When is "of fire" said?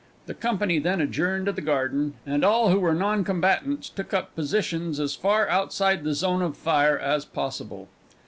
6.41-6.97